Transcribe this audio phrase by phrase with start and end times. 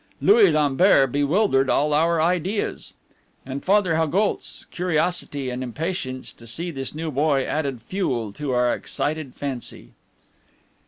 [0.19, 2.95] Louis Lambert bewildered all our ideas.
[3.45, 8.73] And Father Haugoult's curiosity and impatience to see this new boy added fuel to our
[8.73, 9.91] excited fancy.